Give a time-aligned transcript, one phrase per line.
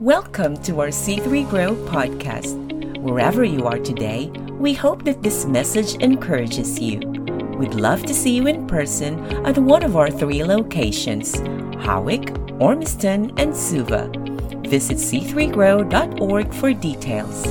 [0.00, 2.56] Welcome to our C3 Grow podcast.
[3.00, 7.00] Wherever you are today, we hope that this message encourages you.
[7.58, 11.38] We'd love to see you in person at one of our three locations
[11.84, 14.10] Howick, Ormiston, and Suva.
[14.70, 17.46] Visit c3grow.org for details.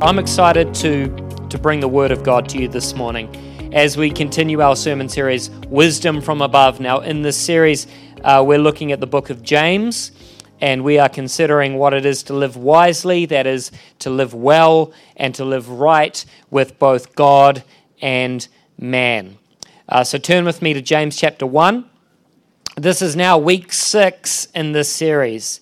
[0.00, 1.08] I'm excited to,
[1.50, 3.28] to bring the Word of God to you this morning
[3.74, 6.80] as we continue our sermon series, Wisdom from Above.
[6.80, 7.86] Now, in this series,
[8.24, 10.12] uh, we're looking at the book of James
[10.60, 13.70] and we are considering what it is to live wisely, that is,
[14.00, 17.62] to live well and to live right with both God
[18.00, 18.46] and
[18.78, 19.38] man.
[19.88, 21.88] Uh, so turn with me to James chapter 1.
[22.76, 25.60] This is now week six in this series.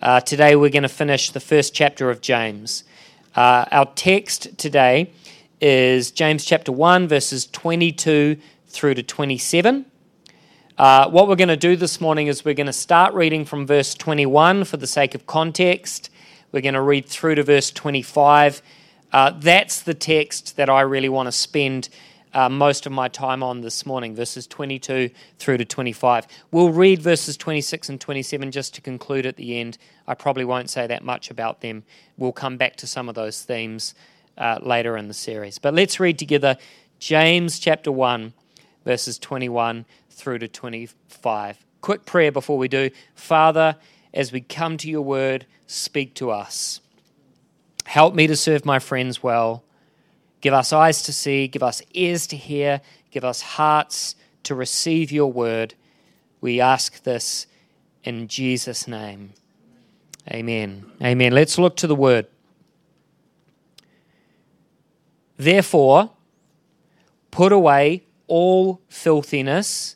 [0.00, 2.84] Uh, today we're going to finish the first chapter of James.
[3.34, 5.12] Uh, our text today
[5.60, 8.36] is James chapter 1, verses 22
[8.68, 9.86] through to 27.
[10.78, 13.66] Uh, what we're going to do this morning is we're going to start reading from
[13.66, 16.10] verse 21 for the sake of context.
[16.52, 18.60] We're going to read through to verse 25.
[19.10, 21.88] Uh, that's the text that I really want to spend
[22.34, 26.26] uh, most of my time on this morning, verses 22 through to 25.
[26.50, 29.78] We'll read verses 26 and 27 just to conclude at the end.
[30.06, 31.84] I probably won't say that much about them.
[32.18, 33.94] We'll come back to some of those themes
[34.36, 35.58] uh, later in the series.
[35.58, 36.58] But let's read together
[36.98, 38.34] James chapter 1,
[38.84, 39.86] verses 21
[40.16, 41.64] through to 25.
[41.80, 42.90] Quick prayer before we do.
[43.14, 43.76] Father,
[44.12, 46.80] as we come to your word, speak to us.
[47.84, 49.62] Help me to serve my friends well.
[50.40, 55.12] Give us eyes to see, give us ears to hear, give us hearts to receive
[55.12, 55.74] your word.
[56.40, 57.46] We ask this
[58.04, 59.32] in Jesus' name.
[60.30, 60.86] Amen.
[61.02, 61.32] Amen.
[61.32, 62.26] Let's look to the word.
[65.36, 66.10] Therefore,
[67.30, 69.95] put away all filthiness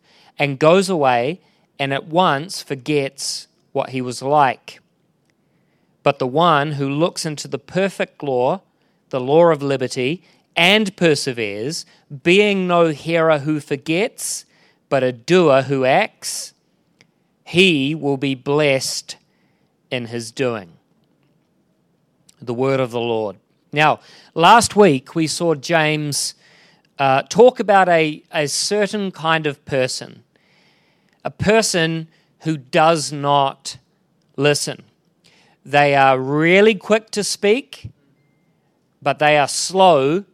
[0.41, 1.39] and goes away
[1.77, 4.79] and at once forgets what he was like.
[6.01, 8.63] But the one who looks into the perfect law,
[9.11, 10.23] the law of liberty,
[10.55, 11.85] and perseveres,
[12.23, 14.45] being no hearer who forgets,
[14.89, 16.55] but a doer who acts,
[17.45, 19.17] he will be blessed
[19.91, 20.71] in his doing.
[22.41, 23.35] The word of the Lord.
[23.71, 23.99] Now,
[24.33, 26.33] last week we saw James
[26.97, 30.23] uh, talk about a, a certain kind of person
[31.23, 32.07] a person
[32.41, 33.77] who does not
[34.35, 34.83] listen.
[35.63, 37.91] They are really quick to speak,
[39.01, 40.25] but they are slow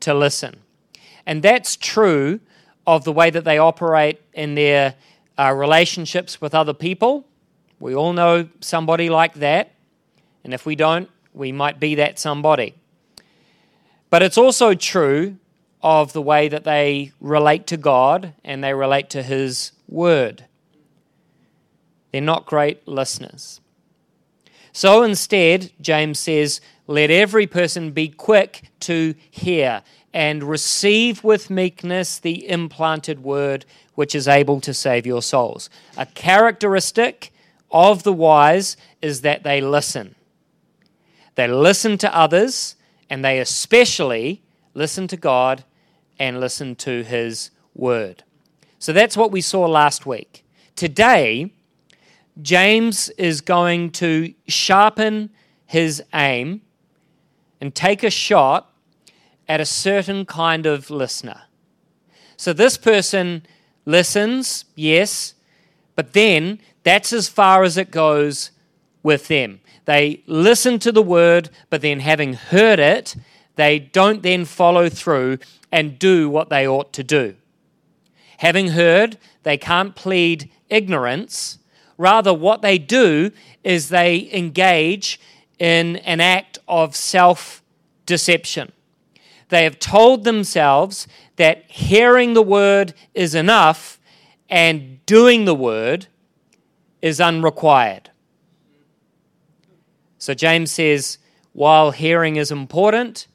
[0.00, 0.60] to listen.
[1.26, 2.40] And that's true
[2.86, 4.94] of the way that they operate in their
[5.38, 7.26] uh, relationships with other people.
[7.80, 9.72] We all know somebody like that.
[10.44, 12.74] And if we don't, we might be that somebody.
[14.10, 15.38] But it's also true
[15.82, 20.44] of the way that they relate to God and they relate to His word.
[22.12, 23.60] They're not great listeners.
[24.72, 32.18] So instead, James says, let every person be quick to hear and receive with meekness
[32.18, 35.70] the implanted word which is able to save your souls.
[35.96, 37.32] A characteristic
[37.70, 40.14] of the wise is that they listen.
[41.34, 42.76] They listen to others,
[43.10, 44.42] and they especially
[44.74, 45.64] listen to God
[46.18, 48.22] and listen to His word.
[48.84, 50.44] So that's what we saw last week.
[50.76, 51.50] Today,
[52.42, 55.30] James is going to sharpen
[55.64, 56.60] his aim
[57.62, 58.70] and take a shot
[59.48, 61.44] at a certain kind of listener.
[62.36, 63.46] So this person
[63.86, 65.32] listens, yes,
[65.96, 68.50] but then that's as far as it goes
[69.02, 69.60] with them.
[69.86, 73.16] They listen to the word, but then having heard it,
[73.56, 75.38] they don't then follow through
[75.72, 77.36] and do what they ought to do.
[78.38, 81.58] Having heard, they can't plead ignorance.
[81.96, 83.30] Rather, what they do
[83.62, 85.20] is they engage
[85.58, 87.62] in an act of self
[88.06, 88.72] deception.
[89.48, 94.00] They have told themselves that hearing the word is enough
[94.48, 96.06] and doing the word
[97.02, 98.10] is unrequired.
[100.18, 101.18] So James says,
[101.52, 103.26] while hearing is important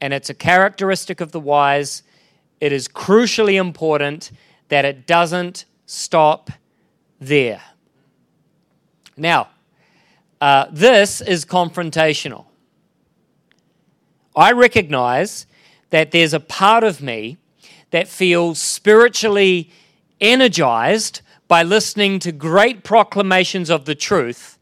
[0.00, 2.02] and it's a characteristic of the wise,
[2.60, 4.30] it is crucially important
[4.68, 6.50] that it doesn't stop
[7.20, 7.62] there.
[9.16, 9.48] Now,
[10.40, 12.46] uh, this is confrontational.
[14.34, 15.46] I recognize
[15.90, 17.38] that there's a part of me
[17.90, 19.70] that feels spiritually
[20.20, 24.58] energized by listening to great proclamations of the truth,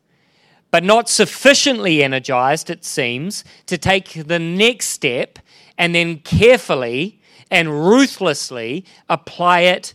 [0.70, 5.38] but not sufficiently energized, it seems, to take the next step
[5.78, 7.20] and then carefully
[7.54, 9.94] and ruthlessly apply it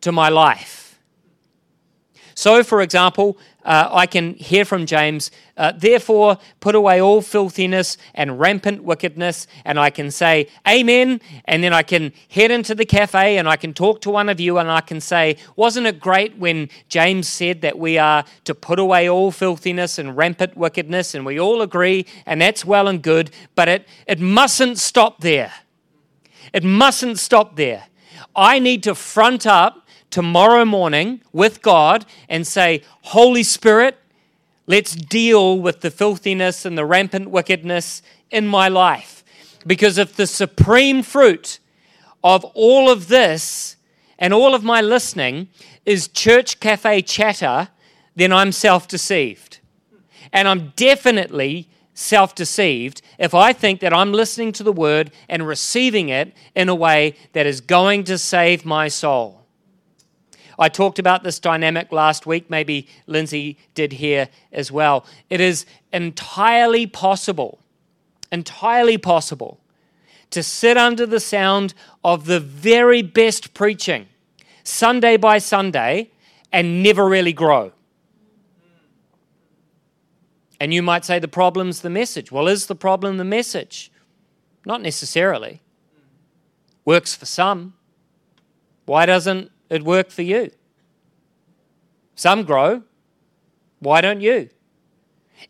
[0.00, 0.98] to my life.
[2.34, 7.96] So, for example, uh, I can hear from James, uh, therefore put away all filthiness
[8.16, 12.84] and rampant wickedness, and I can say, Amen, and then I can head into the
[12.84, 16.00] cafe and I can talk to one of you and I can say, Wasn't it
[16.00, 21.14] great when James said that we are to put away all filthiness and rampant wickedness,
[21.14, 25.52] and we all agree, and that's well and good, but it, it mustn't stop there.
[26.52, 27.84] It mustn't stop there.
[28.34, 33.98] I need to front up tomorrow morning with God and say, Holy Spirit,
[34.66, 39.24] let's deal with the filthiness and the rampant wickedness in my life.
[39.66, 41.58] Because if the supreme fruit
[42.22, 43.76] of all of this
[44.18, 45.48] and all of my listening
[45.84, 47.68] is church cafe chatter,
[48.14, 49.58] then I'm self deceived.
[50.32, 55.46] And I'm definitely self deceived if I think that I'm listening to the word and
[55.46, 59.42] receiving it in a way that is going to save my soul.
[60.58, 62.48] I talked about this dynamic last week.
[62.50, 65.04] Maybe Lindsay did here as well.
[65.30, 67.58] It is entirely possible,
[68.30, 69.58] entirely possible
[70.30, 71.74] to sit under the sound
[72.04, 74.06] of the very best preaching,
[74.64, 76.10] Sunday by Sunday,
[76.52, 77.72] and never really grow.
[80.62, 82.30] And you might say the problem's the message.
[82.30, 83.90] Well, is the problem the message?
[84.64, 85.60] Not necessarily.
[86.84, 87.74] Works for some.
[88.86, 90.52] Why doesn't it work for you.
[92.14, 92.82] Some grow.
[93.80, 94.50] Why don't you?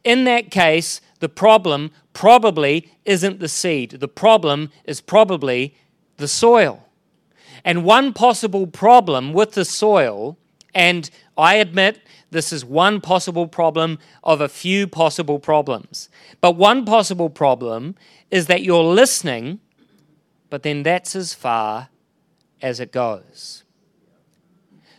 [0.02, 3.90] In that case, the problem probably isn't the seed.
[3.90, 5.76] The problem is probably
[6.16, 6.88] the soil.
[7.66, 10.38] And one possible problem with the soil,
[10.72, 12.00] and I admit
[12.32, 16.08] this is one possible problem of a few possible problems,
[16.40, 17.94] but one possible problem
[18.30, 19.60] is that you're listening,
[20.50, 21.88] but then that's as far
[22.62, 23.64] as it goes.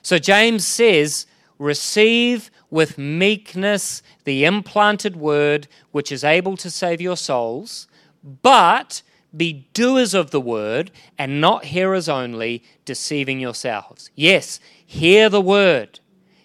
[0.01, 1.25] So James says,
[1.59, 7.87] Receive with meekness the implanted word which is able to save your souls,
[8.41, 9.01] but
[9.35, 14.11] be doers of the word and not hearers only, deceiving yourselves.
[14.15, 15.99] Yes, hear the word.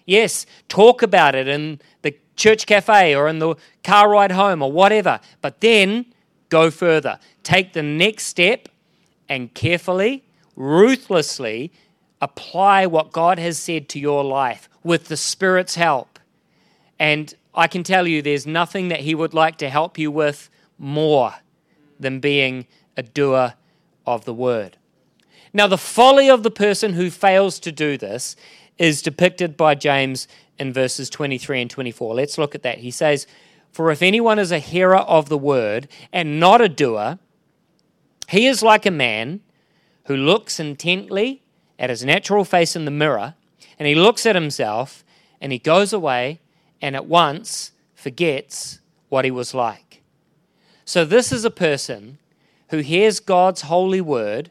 [0.08, 4.72] Yes, talk about it in the church cafe or in the car ride home or
[4.72, 6.06] whatever, but then
[6.48, 7.18] go further.
[7.42, 8.70] Take the next step
[9.28, 10.24] and carefully,
[10.56, 11.70] ruthlessly
[12.22, 16.18] apply what God has said to your life with the Spirit's help.
[16.98, 20.48] And I can tell you, there's nothing that He would like to help you with
[20.78, 21.34] more
[22.00, 22.66] than being
[22.96, 23.56] a doer
[24.06, 24.78] of the word.
[25.52, 28.36] Now, the folly of the person who fails to do this
[28.78, 30.28] is depicted by James
[30.58, 32.14] in verses 23 and 24.
[32.14, 32.78] Let's look at that.
[32.78, 33.26] He says,
[33.70, 37.18] For if anyone is a hearer of the word and not a doer,
[38.28, 39.40] he is like a man
[40.04, 41.42] who looks intently
[41.78, 43.34] at his natural face in the mirror
[43.78, 45.04] and he looks at himself
[45.40, 46.40] and he goes away
[46.80, 50.02] and at once forgets what he was like.
[50.84, 52.18] So, this is a person
[52.70, 54.50] who hears God's holy word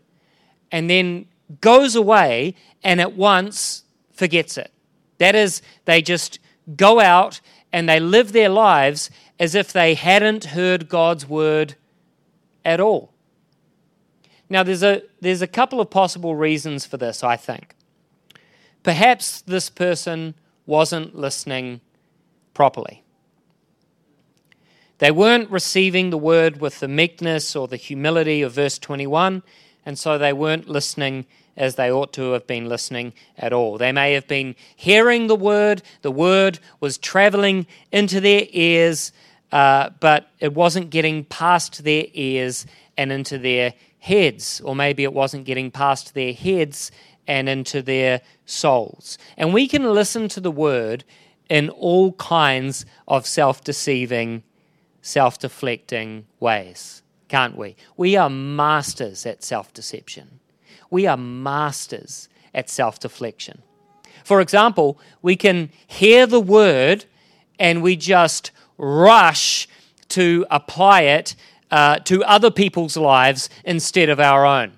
[0.71, 1.25] and then
[1.61, 3.83] goes away and at once
[4.17, 4.71] forgets it.
[5.19, 6.39] That is, they just
[6.75, 7.39] go out
[7.71, 9.09] and they live their lives
[9.39, 11.75] as if they hadn't heard God's word
[12.65, 13.13] at all.
[14.49, 17.75] Now, there's a, there's a couple of possible reasons for this, I think.
[18.83, 21.81] Perhaps this person wasn't listening
[22.53, 23.03] properly.
[24.99, 29.43] They weren't receiving the word with the meekness or the humility of verse 21,
[29.85, 31.25] and so they weren't listening
[31.57, 33.77] as they ought to have been listening at all.
[33.77, 39.11] They may have been hearing the word, the word was traveling into their ears,
[39.51, 45.13] uh, but it wasn't getting past their ears and into their heads, or maybe it
[45.13, 46.91] wasn't getting past their heads
[47.27, 49.17] and into their souls.
[49.35, 51.03] And we can listen to the word
[51.49, 54.43] in all kinds of self deceiving,
[55.01, 57.75] self deflecting ways, can't we?
[57.95, 60.39] We are masters at self deception.
[60.89, 63.61] We are masters at self deflection.
[64.23, 67.05] For example, we can hear the word
[67.59, 69.67] and we just rush
[70.09, 71.35] to apply it
[71.71, 74.73] uh, to other people's lives instead of our own.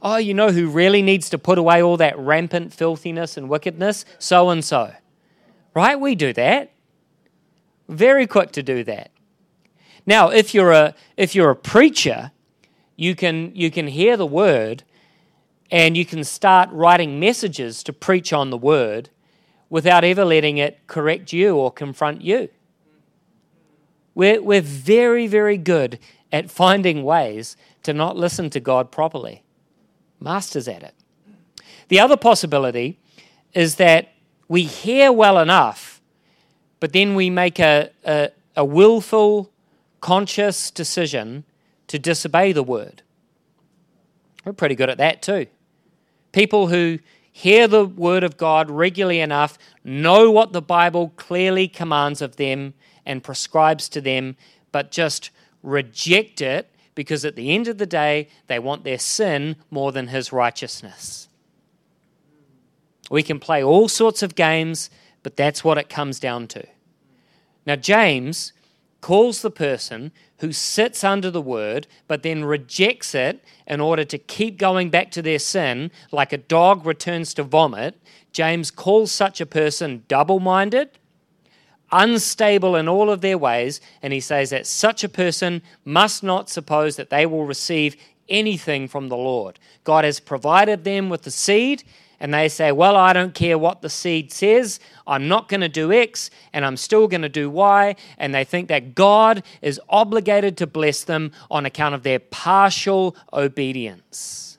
[0.00, 4.04] Oh, you know who really needs to put away all that rampant filthiness and wickedness?
[4.18, 4.92] So and so.
[5.74, 5.98] Right?
[5.98, 6.72] We do that.
[7.88, 9.10] Very quick to do that.
[10.06, 12.32] Now, if you're a if you're a preacher,
[12.96, 14.84] you can you can hear the word
[15.70, 19.10] and you can start writing messages to preach on the word
[19.70, 22.48] without ever letting it correct you or confront you.
[24.14, 25.98] We're, we're very, very good
[26.32, 29.42] at finding ways to not listen to God properly.
[30.20, 30.94] Masters at it.
[31.88, 32.98] The other possibility
[33.54, 34.12] is that
[34.48, 36.00] we hear well enough,
[36.80, 39.50] but then we make a, a, a willful,
[40.00, 41.44] conscious decision
[41.86, 43.02] to disobey the word.
[44.44, 45.46] We're pretty good at that too.
[46.32, 46.98] People who
[47.38, 52.74] hear the word of God regularly enough, know what the Bible clearly commands of them
[53.06, 54.36] and prescribes to them,
[54.72, 55.30] but just
[55.62, 60.08] reject it because at the end of the day, they want their sin more than
[60.08, 61.28] his righteousness.
[63.08, 64.90] We can play all sorts of games,
[65.22, 66.66] but that's what it comes down to.
[67.64, 68.52] Now, James
[69.00, 74.18] calls the person who sits under the word but then rejects it in order to
[74.18, 78.00] keep going back to their sin, like a dog returns to vomit.
[78.32, 80.90] James calls such a person double minded,
[81.90, 86.50] unstable in all of their ways, and he says that such a person must not
[86.50, 87.96] suppose that they will receive
[88.28, 89.58] anything from the Lord.
[89.84, 91.82] God has provided them with the seed,
[92.20, 95.68] and they say, Well, I don't care what the seed says, I'm not going to
[95.68, 99.80] do X, and I'm still going to do Y, and they think that God is
[99.88, 104.58] obligated to bless them on account of their partial obedience.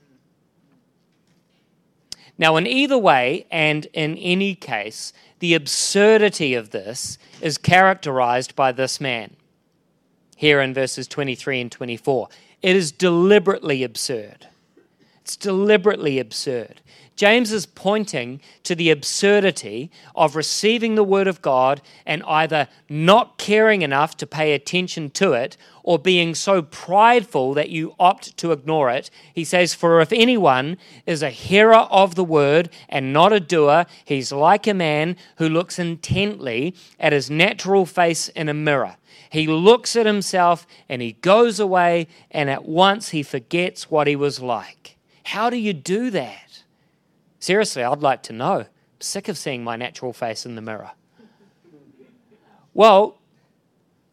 [2.38, 8.72] Now, in either way, and in any case, the absurdity of this is characterized by
[8.72, 9.36] this man
[10.38, 12.30] here in verses 23 and 24.
[12.62, 14.48] It is deliberately absurd.
[15.30, 16.82] It's deliberately absurd.
[17.16, 23.38] James is pointing to the absurdity of receiving the Word of God and either not
[23.38, 28.52] caring enough to pay attention to it or being so prideful that you opt to
[28.52, 29.12] ignore it.
[29.32, 33.86] He says, For if anyone is a hearer of the Word and not a doer,
[34.04, 38.96] he's like a man who looks intently at his natural face in a mirror.
[39.30, 44.16] He looks at himself and he goes away, and at once he forgets what he
[44.16, 44.96] was like.
[45.30, 46.64] How do you do that?
[47.38, 48.62] Seriously, I'd like to know.
[48.62, 48.68] I'm
[49.00, 50.90] sick of seeing my natural face in the mirror.
[52.74, 53.20] Well,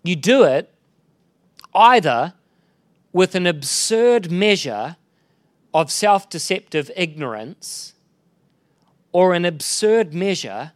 [0.03, 0.75] you do it
[1.75, 2.35] either
[3.15, 4.97] with an absurd measure
[5.73, 7.95] of self deceptive ignorance
[9.11, 10.73] or an absurd measure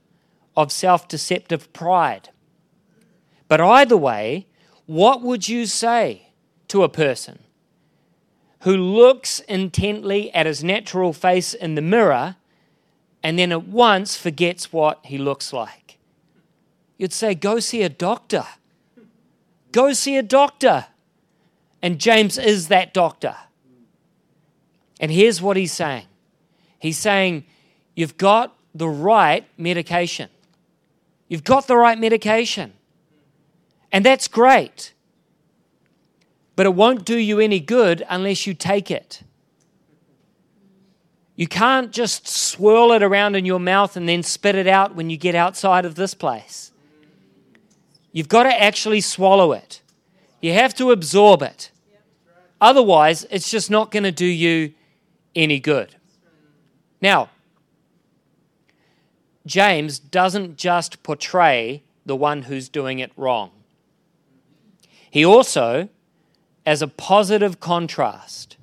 [0.56, 2.30] of self deceptive pride.
[3.46, 4.46] But either way,
[4.86, 6.30] what would you say
[6.68, 7.40] to a person
[8.60, 12.36] who looks intently at his natural face in the mirror
[13.22, 15.98] and then at once forgets what he looks like.
[16.98, 18.44] You'd say, Go see a doctor.
[19.72, 20.86] Go see a doctor.
[21.82, 23.36] And James is that doctor.
[25.00, 26.06] And here's what he's saying
[26.78, 27.44] He's saying,
[27.94, 30.28] You've got the right medication.
[31.28, 32.72] You've got the right medication.
[33.92, 34.92] And that's great.
[36.56, 39.22] But it won't do you any good unless you take it.
[41.36, 45.08] You can't just swirl it around in your mouth and then spit it out when
[45.08, 46.70] you get outside of this place.
[48.12, 49.80] You've got to actually swallow it.
[50.42, 51.70] You have to absorb it.
[52.60, 54.74] Otherwise, it's just not going to do you
[55.34, 55.94] any good.
[57.00, 57.30] Now,
[59.46, 63.50] James doesn't just portray the one who's doing it wrong.
[65.10, 65.88] He also,
[66.70, 68.56] as a positive contrast,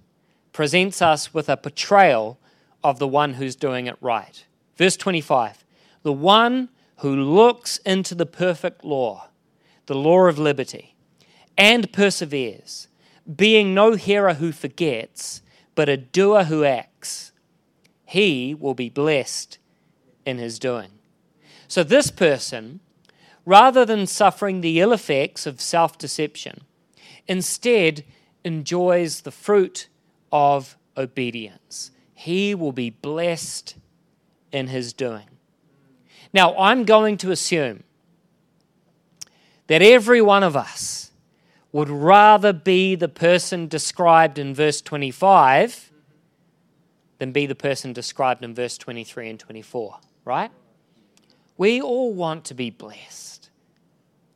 [0.54, 2.40] presents us with a portrayal
[2.82, 4.46] of the one who's doing it right.
[4.78, 5.66] Verse 25
[6.04, 9.28] The one who looks into the perfect law,
[9.88, 10.96] the law of liberty,
[11.58, 12.88] and perseveres,
[13.36, 15.42] being no hearer who forgets,
[15.76, 17.34] but a doer who acts,
[18.06, 19.58] he will be blessed
[20.26, 20.92] in his doing.
[21.68, 22.80] So, this person,
[23.46, 26.62] rather than suffering the ill effects of self deception,
[27.28, 28.04] instead
[28.44, 29.88] enjoys the fruit
[30.32, 33.76] of obedience he will be blessed
[34.52, 35.28] in his doing.
[36.34, 37.84] Now, I'm going to assume
[39.68, 41.12] that every one of us
[41.72, 45.92] would rather be the person described in verse 25
[47.20, 50.50] than be the person described in verse 23 and 24, right?
[51.56, 53.52] We all want to be blessed.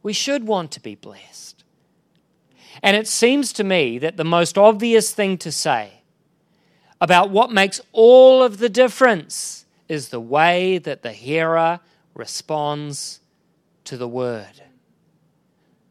[0.04, 1.61] We should want to be blessed.
[2.82, 6.02] And it seems to me that the most obvious thing to say
[7.00, 11.80] about what makes all of the difference is the way that the hearer
[12.14, 13.20] responds
[13.84, 14.62] to the word.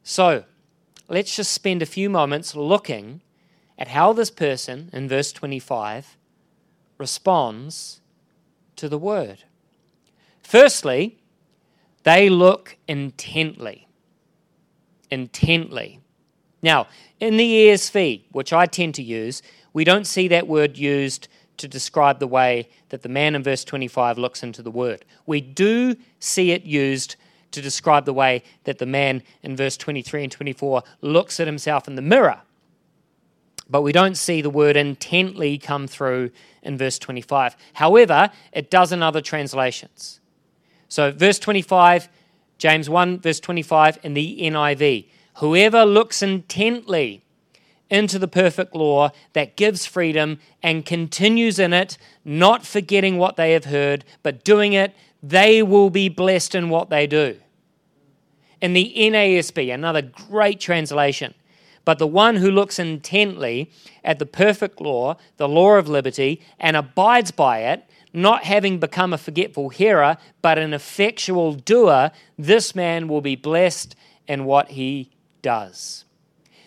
[0.02, 0.44] So
[1.08, 3.20] let's just spend a few moments looking
[3.78, 6.16] at how this person in verse 25
[6.98, 8.00] responds
[8.76, 9.44] to the word.
[10.42, 11.18] Firstly,
[12.02, 13.88] they look intently.
[15.10, 15.99] Intently.
[16.62, 16.88] Now,
[17.20, 21.68] in the ESV, which I tend to use, we don't see that word used to
[21.68, 25.04] describe the way that the man in verse 25 looks into the word.
[25.26, 27.16] We do see it used
[27.52, 31.88] to describe the way that the man in verse 23 and 24 looks at himself
[31.88, 32.40] in the mirror.
[33.68, 36.30] But we don't see the word intently come through
[36.62, 37.56] in verse 25.
[37.74, 40.20] However, it does in other translations.
[40.88, 42.08] So, verse 25,
[42.58, 45.06] James 1, verse 25, in the NIV.
[45.40, 47.22] Whoever looks intently
[47.88, 53.52] into the perfect law that gives freedom and continues in it, not forgetting what they
[53.52, 57.38] have heard, but doing it, they will be blessed in what they do.
[58.60, 61.32] In the NASB, another great translation,
[61.86, 63.70] but the one who looks intently
[64.04, 69.14] at the perfect law, the law of liberty, and abides by it, not having become
[69.14, 73.96] a forgetful hearer, but an effectual doer, this man will be blessed
[74.28, 75.10] in what he
[75.42, 76.04] does.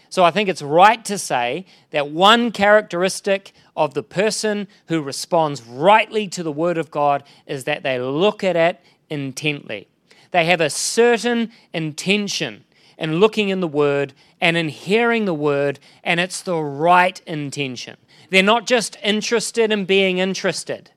[0.10, 5.64] So I think it's right to say that one characteristic of the person who responds
[5.64, 9.88] rightly to the Word of God is that they look at it intently.
[10.30, 12.64] They have a certain intention
[12.98, 17.98] in looking in the Word and in hearing the Word, and it's the right intention.
[18.30, 20.92] They're not just interested in being interested.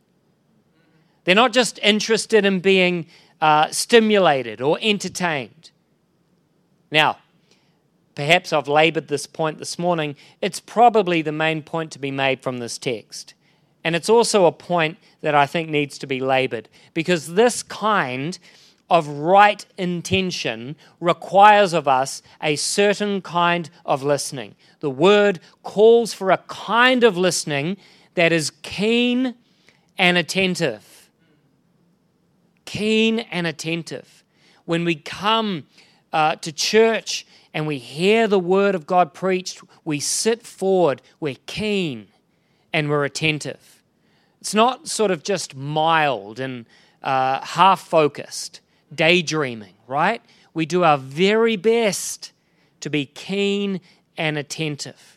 [1.25, 3.07] They're not just interested in being
[3.41, 5.71] uh, stimulated or entertained.
[6.91, 7.19] Now,
[8.17, 12.43] perhaps I've labored this point this morning, it's probably the main point to be made
[12.43, 13.35] from this text.
[13.85, 18.37] And it's also a point that I think needs to be labored because this kind
[18.89, 24.57] of right intention requires of us a certain kind of listening.
[24.81, 27.77] The word calls for a kind of listening
[28.15, 29.35] that is keen
[29.99, 31.11] and attentive.
[32.65, 34.25] Keen and attentive.
[34.65, 35.67] When we come
[36.13, 41.39] uh, to church and we hear the word of God preached, we sit forward, we're
[41.47, 42.09] keen,
[42.71, 43.83] and we're attentive.
[44.43, 46.67] It's not sort of just mild and
[47.03, 48.61] uh, half focused,
[48.95, 50.21] daydreaming, right?
[50.53, 52.33] We do our very best
[52.81, 53.81] to be keen
[54.19, 55.17] and attentive.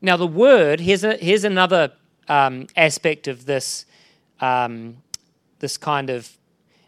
[0.00, 1.90] Now, the word, here's, a, here's another
[2.28, 3.84] um, aspect of this,
[4.40, 4.98] um,
[5.58, 6.38] this kind of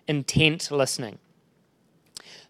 [0.06, 1.18] intent listening.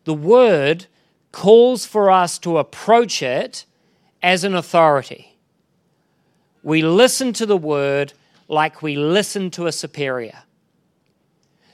[0.04, 0.86] The word
[1.32, 3.64] calls for us to approach it
[4.22, 5.36] as an authority.
[6.62, 8.12] We listen to the word
[8.48, 10.42] like we listen to a superior.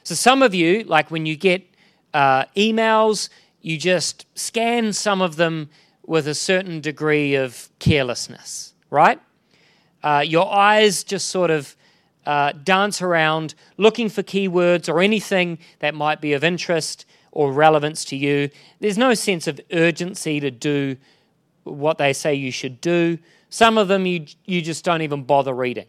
[0.05, 1.65] So, some of you, like when you get
[2.15, 3.29] uh, emails,
[3.61, 5.71] you just scan some of them
[6.07, 9.21] with a certain degree of carelessness, right?
[10.05, 11.75] Uh, your eyes just sort of
[12.27, 18.03] uh, dance around looking for keywords or anything that might be of interest or relevance
[18.03, 18.49] to you.
[18.81, 20.97] There's no sense of urgency to do
[21.65, 23.19] what they say you should do.
[23.51, 25.85] Some of them you, you just don't even bother reading.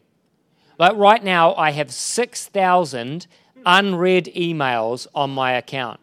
[0.77, 3.27] Like right now, I have 6,000
[3.65, 6.01] unread emails on my account.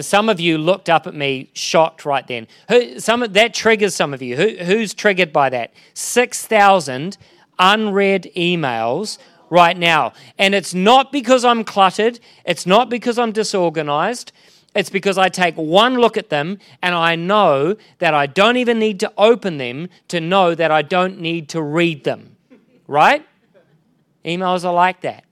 [0.00, 2.48] Some of you looked up at me shocked right then.
[2.68, 4.34] Who, some that triggers some of you.
[4.34, 5.72] Who, who's triggered by that?
[5.94, 7.16] 6,000
[7.60, 9.18] unread emails
[9.50, 10.14] right now.
[10.36, 14.32] And it's not because I'm cluttered, it's not because I'm disorganized.
[14.74, 18.78] It's because I take one look at them and I know that I don't even
[18.78, 22.36] need to open them to know that I don't need to read them.
[22.88, 23.24] Right?
[24.24, 25.24] Emails are like that.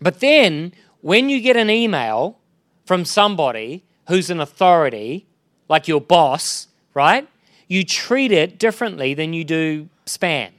[0.00, 2.38] But then, when you get an email
[2.84, 5.26] from somebody who's an authority,
[5.68, 7.28] like your boss, right?
[7.68, 10.50] You treat it differently than you do spam.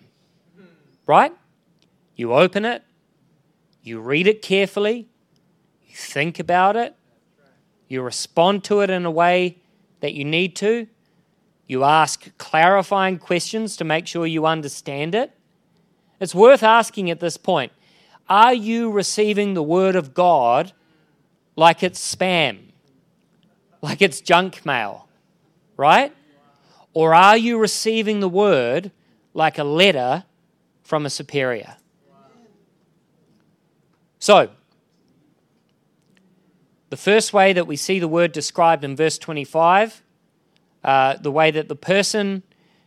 [1.05, 1.33] Right?
[2.15, 2.83] You open it,
[3.83, 5.07] you read it carefully,
[5.95, 6.95] you think about it,
[7.87, 9.57] you respond to it in a way
[10.01, 10.87] that you need to,
[11.67, 15.31] you ask clarifying questions to make sure you understand it.
[16.19, 17.71] It's worth asking at this point
[18.27, 20.73] are you receiving the Word of God
[21.55, 22.57] like it's spam,
[23.81, 25.07] like it's junk mail,
[25.77, 26.13] right?
[26.93, 28.91] Or are you receiving the Word
[29.33, 30.23] like a letter
[30.83, 31.77] from a superior?
[34.17, 34.49] So,
[36.95, 40.01] the first way that we see the word described in verse 25,
[40.81, 42.41] uh, the way that the person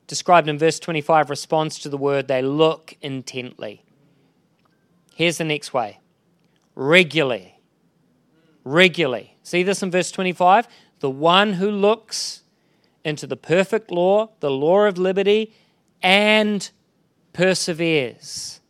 [0.06, 3.84] described in verse 25 responds to the word, they look intently.
[5.14, 6.00] Here's the next way
[6.74, 7.60] regularly.
[8.64, 9.36] regularly.
[9.42, 10.68] See this in verse 25?
[11.00, 12.44] The one who looks
[13.04, 15.52] into the perfect law, the law of liberty,
[16.02, 16.70] and
[17.34, 18.62] perseveres.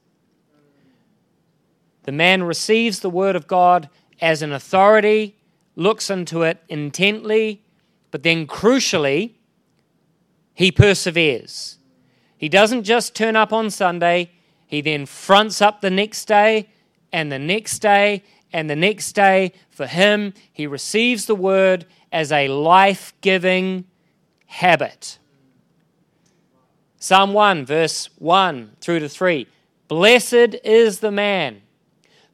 [2.02, 3.88] The man receives the word of God
[4.20, 5.36] as an authority,
[5.76, 7.62] looks into it intently,
[8.10, 9.34] but then crucially,
[10.54, 11.78] he perseveres.
[12.36, 14.30] He doesn't just turn up on Sunday,
[14.66, 16.68] he then fronts up the next day
[17.12, 19.52] and the next day and the next day.
[19.70, 23.86] For him, he receives the word as a life giving
[24.46, 25.18] habit.
[26.98, 29.46] Psalm 1, verse 1 through to 3
[29.86, 31.62] Blessed is the man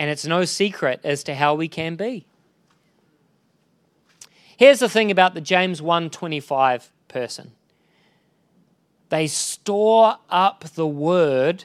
[0.00, 2.24] And it's no secret as to how we can be.
[4.56, 7.52] Here's the thing about the James 125 person.
[9.10, 11.64] They store up the word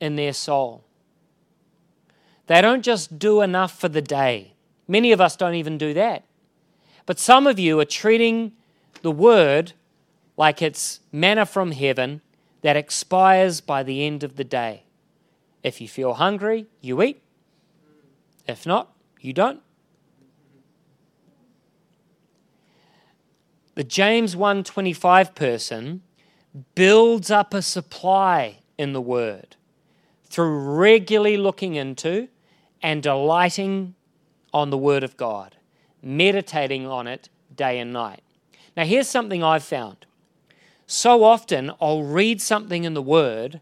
[0.00, 0.84] in their soul.
[2.46, 4.54] They don't just do enough for the day.
[4.88, 6.24] Many of us don't even do that.
[7.04, 8.52] But some of you are treating
[9.02, 9.74] the word
[10.38, 12.22] like it's manna from heaven
[12.62, 14.84] that expires by the end of the day.
[15.62, 17.20] If you feel hungry, you eat.
[18.46, 19.60] If not, you don't.
[23.74, 26.02] The James 125 person
[26.74, 29.56] builds up a supply in the word
[30.24, 32.28] through regularly looking into
[32.82, 33.94] and delighting
[34.54, 35.56] on the word of God,
[36.02, 38.22] meditating on it day and night.
[38.76, 40.06] Now here's something I've found
[40.86, 43.60] so often I'll read something in the Word,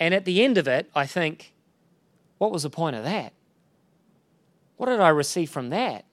[0.00, 1.54] and at the end of it, I think,
[2.38, 3.32] what was the point of that?
[4.76, 6.04] What did I receive from that?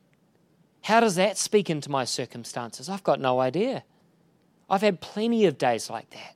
[0.81, 2.89] How does that speak into my circumstances?
[2.89, 3.83] I've got no idea.
[4.69, 6.35] I've had plenty of days like that.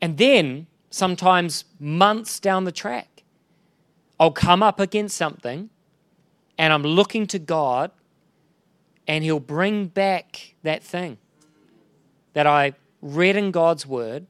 [0.00, 3.22] And then, sometimes months down the track,
[4.18, 5.70] I'll come up against something
[6.58, 7.90] and I'm looking to God,
[9.06, 11.16] and He'll bring back that thing
[12.34, 14.26] that I read in God's Word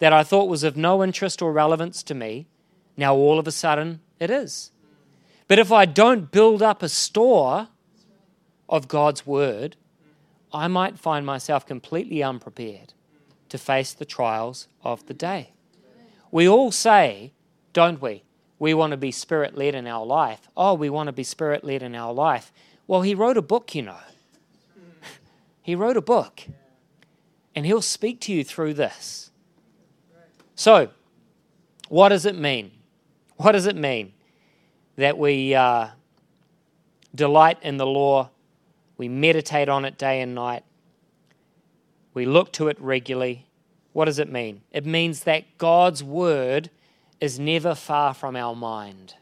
[0.00, 2.48] that I thought was of no interest or relevance to me,
[2.96, 4.70] now all of a sudden it is.
[5.48, 7.68] But if I don't build up a store
[8.68, 9.76] of God's Word,
[10.52, 12.94] I might find myself completely unprepared
[13.48, 15.52] to face the trials of the day.
[16.30, 17.32] We all say,
[17.72, 18.24] don't we?
[18.58, 20.48] We want to be spirit led in our life.
[20.56, 22.52] Oh, we want to be spirit led in our life.
[22.86, 23.98] Well, he wrote a book, you know.
[25.62, 26.42] he wrote a book
[27.56, 29.30] and He'll speak to you through this.
[30.54, 30.90] So,
[31.88, 32.70] what does it mean?
[33.36, 34.12] What does it mean
[34.96, 35.88] that we uh,
[37.14, 38.30] delight in the law,
[38.96, 40.64] we meditate on it day and night,
[42.14, 43.46] we look to it regularly?
[43.92, 44.62] What does it mean?
[44.72, 46.70] It means that God's word
[47.20, 49.14] is never far from our mind.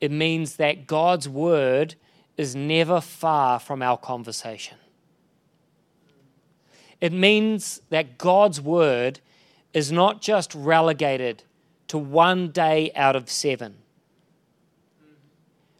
[0.00, 1.94] It means that God's word
[2.36, 4.76] is never far from our conversation.
[7.00, 9.20] It means that God's word
[9.72, 11.42] is not just relegated
[11.88, 13.76] to one day out of seven,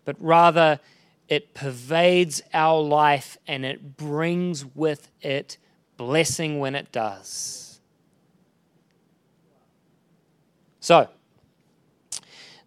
[0.05, 0.81] but rather
[1.29, 5.59] it pervades our life and it brings with it
[5.97, 7.81] blessing when it does.
[10.81, 11.09] So,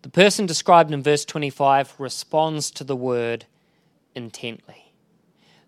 [0.02, 3.46] the person described in verse 25 responds to the word
[4.16, 4.94] intently.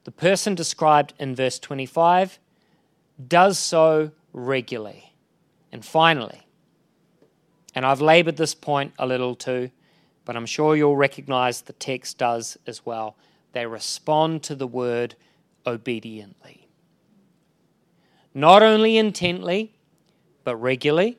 [0.03, 2.39] The person described in verse 25
[3.27, 5.13] does so regularly.
[5.71, 6.47] And finally,
[7.73, 9.71] and I've labored this point a little too,
[10.25, 13.15] but I'm sure you'll recognize the text does as well.
[13.53, 15.15] They respond to the word
[15.65, 16.67] obediently.
[18.33, 19.73] Not only intently,
[20.43, 21.17] but regularly,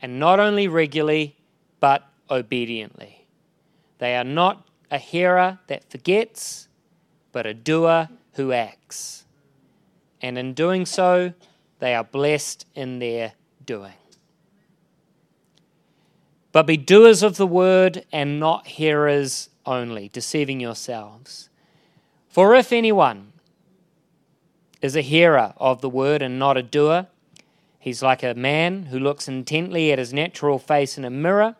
[0.00, 1.36] and not only regularly,
[1.80, 3.26] but obediently.
[3.98, 6.68] They are not a hearer that forgets,
[7.32, 9.22] but a doer who acts
[10.22, 11.34] and in doing so,
[11.80, 13.32] they are blessed in their
[13.66, 13.92] doing.
[16.52, 21.48] But be doers of the word and not hearers only, deceiving yourselves.
[22.28, 23.32] For if anyone
[24.82, 27.06] is a hearer of the word and not a doer,
[27.78, 31.56] he's like a man who looks intently at his natural face in a mirror.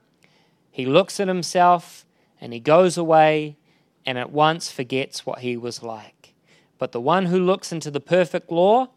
[0.71, 2.05] He looks at himself
[2.41, 3.57] and he goes away
[4.05, 6.35] and at once forgets what he was like.
[6.79, 8.89] But the one who looks into the perfect law,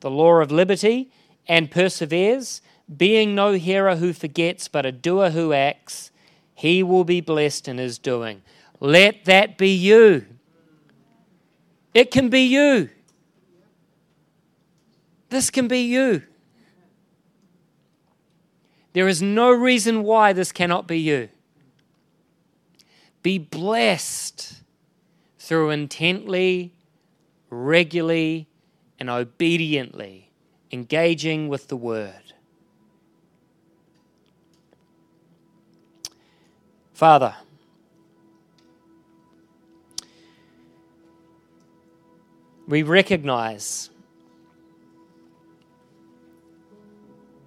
[0.00, 1.10] the law of liberty,
[1.48, 2.60] and perseveres,
[2.96, 6.10] being no hearer who forgets, but a doer who acts,
[6.54, 8.42] he will be blessed in his doing.
[8.80, 10.26] Let that be you.
[11.94, 12.90] It can be you.
[15.28, 16.22] This can be you.
[18.92, 21.28] There is no reason why this cannot be you.
[23.22, 24.62] Be blessed
[25.38, 26.74] through intently,
[27.50, 28.48] regularly,
[28.98, 30.30] and obediently
[30.72, 32.34] engaging with the Word.
[37.00, 37.34] Father,
[42.68, 43.88] we recognize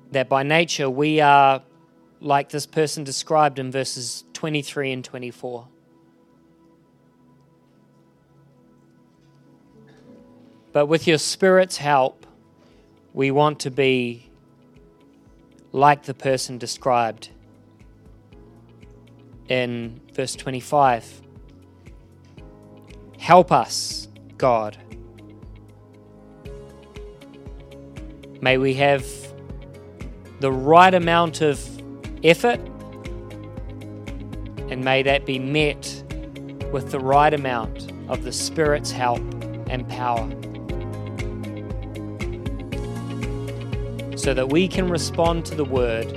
[0.09, 1.61] that by nature we are
[2.19, 5.67] like this person described in verses 23 and 24.
[10.71, 12.25] But with your Spirit's help,
[13.13, 14.31] we want to be
[15.71, 17.29] like the person described
[19.49, 21.21] in verse 25.
[23.17, 24.77] Help us, God.
[28.41, 29.05] May we have
[30.41, 31.65] the right amount of
[32.23, 32.59] effort,
[34.69, 36.03] and may that be met
[36.73, 39.21] with the right amount of the Spirit's help
[39.69, 40.29] and power.
[44.17, 46.11] So that we can respond to the Word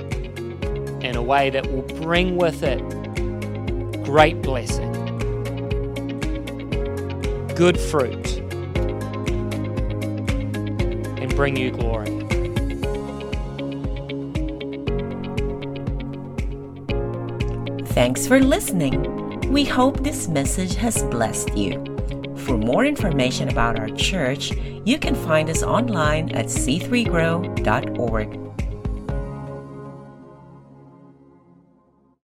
[1.01, 2.81] in a way that will bring with it
[4.07, 4.89] great blessing,
[7.55, 8.37] good fruit,
[11.19, 12.07] and bring you glory.
[17.87, 19.51] Thanks for listening.
[19.51, 21.83] We hope this message has blessed you.
[22.45, 24.53] For more information about our church,
[24.85, 28.46] you can find us online at c3grow.org.